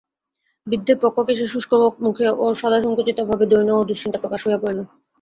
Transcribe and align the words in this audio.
বৃদ্ধের 0.67 0.97
পক্ককেশে 1.03 1.45
শুষ্কমুখে 1.47 2.23
এবং 2.31 2.49
সদাসংকুচিত 2.55 3.17
ভাবে 3.29 3.45
দৈন্য 3.51 3.69
এবং 3.73 3.83
দুশ্চিন্তা 3.89 4.21
প্রকাশ 4.23 4.39
হইয়া 4.43 4.61
পড়িল। 4.61 4.79